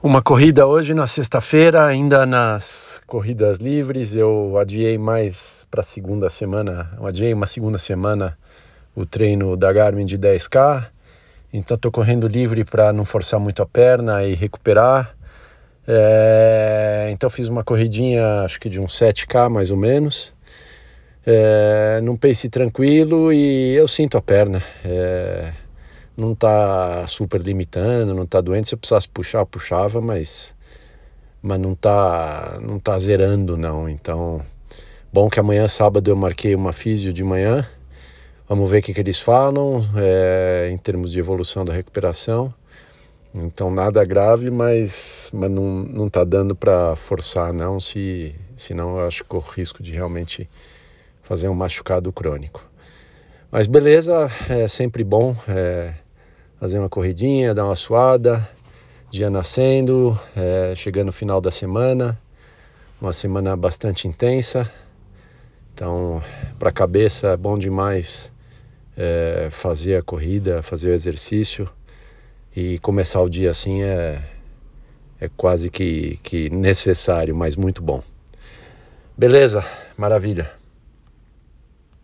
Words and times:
Uma 0.00 0.22
corrida 0.22 0.64
hoje 0.64 0.94
na 0.94 1.08
sexta-feira, 1.08 1.84
ainda 1.84 2.24
nas 2.24 3.02
corridas 3.04 3.58
livres. 3.58 4.14
Eu 4.14 4.56
adiei 4.56 4.96
mais 4.96 5.66
para 5.68 5.80
a 5.80 5.84
segunda 5.84 6.30
semana, 6.30 6.88
eu 6.96 7.04
adiei 7.04 7.34
uma 7.34 7.48
segunda 7.48 7.78
semana 7.78 8.38
o 8.94 9.04
treino 9.04 9.56
da 9.56 9.72
Garmin 9.72 10.06
de 10.06 10.16
10K. 10.16 10.86
Então 11.52 11.74
estou 11.74 11.90
correndo 11.90 12.28
livre 12.28 12.64
para 12.64 12.92
não 12.92 13.04
forçar 13.04 13.40
muito 13.40 13.60
a 13.60 13.66
perna 13.66 14.22
e 14.22 14.36
recuperar. 14.36 15.16
É, 15.84 17.08
então 17.10 17.28
fiz 17.28 17.48
uma 17.48 17.64
corridinha, 17.64 18.42
acho 18.42 18.60
que 18.60 18.68
de 18.68 18.78
uns 18.78 18.96
7K 18.96 19.50
mais 19.50 19.68
ou 19.68 19.76
menos. 19.76 20.32
É, 21.26 22.00
num 22.04 22.16
pace 22.16 22.48
tranquilo 22.48 23.32
e 23.32 23.74
eu 23.74 23.88
sinto 23.88 24.16
a 24.16 24.22
perna. 24.22 24.62
É, 24.84 25.50
não 26.18 26.34
tá 26.34 27.06
super 27.06 27.40
limitando, 27.40 28.12
não 28.12 28.26
tá 28.26 28.40
doente. 28.40 28.68
Se 28.68 28.74
eu 28.74 28.78
precisasse 28.78 29.08
puxar, 29.08 29.38
eu 29.38 29.46
puxava, 29.46 30.00
mas, 30.00 30.52
mas 31.40 31.60
não 31.60 31.76
tá, 31.76 32.58
não 32.60 32.80
tá 32.80 32.98
zerando, 32.98 33.56
não. 33.56 33.88
Então, 33.88 34.42
bom 35.12 35.30
que 35.30 35.38
amanhã, 35.38 35.68
sábado, 35.68 36.10
eu 36.10 36.16
marquei 36.16 36.56
uma 36.56 36.72
físio 36.72 37.12
de 37.12 37.22
manhã. 37.22 37.64
Vamos 38.48 38.68
ver 38.68 38.78
o 38.78 38.82
que, 38.82 38.92
que 38.92 39.00
eles 39.00 39.20
falam 39.20 39.80
é, 39.96 40.68
em 40.72 40.76
termos 40.76 41.12
de 41.12 41.20
evolução 41.20 41.64
da 41.64 41.72
recuperação. 41.72 42.52
Então, 43.32 43.70
nada 43.70 44.04
grave, 44.04 44.50
mas, 44.50 45.30
mas 45.32 45.50
não, 45.50 45.84
não 45.84 46.08
tá 46.08 46.24
dando 46.24 46.56
para 46.56 46.96
forçar, 46.96 47.52
não. 47.52 47.78
Se, 47.78 48.34
senão, 48.56 48.98
eu 48.98 49.06
acho 49.06 49.22
que 49.22 49.28
corro 49.28 49.52
risco 49.52 49.82
de 49.82 49.92
realmente 49.92 50.50
fazer 51.22 51.48
um 51.48 51.54
machucado 51.54 52.12
crônico. 52.12 52.68
Mas 53.52 53.68
beleza, 53.68 54.28
é 54.48 54.66
sempre 54.66 55.04
bom. 55.04 55.36
É, 55.46 55.94
fazer 56.58 56.78
uma 56.78 56.88
corridinha, 56.88 57.54
dar 57.54 57.64
uma 57.64 57.76
suada, 57.76 58.48
dia 59.10 59.30
nascendo, 59.30 60.18
é, 60.36 60.74
chegando 60.74 61.06
no 61.06 61.12
final 61.12 61.40
da 61.40 61.50
semana, 61.50 62.18
uma 63.00 63.12
semana 63.12 63.56
bastante 63.56 64.08
intensa. 64.08 64.70
Então, 65.72 66.22
para 66.58 66.70
a 66.70 66.72
cabeça 66.72 67.28
é 67.28 67.36
bom 67.36 67.56
demais 67.56 68.32
é, 68.96 69.48
fazer 69.50 69.96
a 69.96 70.02
corrida, 70.02 70.62
fazer 70.62 70.90
o 70.90 70.92
exercício 70.92 71.68
e 72.54 72.78
começar 72.80 73.20
o 73.20 73.28
dia 73.28 73.50
assim 73.50 73.82
é, 73.82 74.20
é 75.20 75.30
quase 75.36 75.70
que, 75.70 76.18
que 76.22 76.50
necessário, 76.50 77.34
mas 77.36 77.56
muito 77.56 77.80
bom. 77.80 78.02
Beleza, 79.16 79.64
maravilha. 79.96 80.50